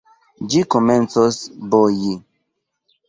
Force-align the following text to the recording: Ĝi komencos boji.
Ĝi 0.53 0.61
komencos 0.75 1.39
boji. 1.75 2.19